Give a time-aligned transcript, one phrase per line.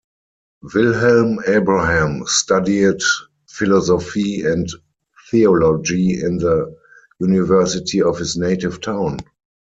[0.63, 2.99] Wilhelm Abraham studied
[3.47, 4.67] philosophy and
[5.29, 6.75] theology in the
[7.19, 9.19] university of his native town.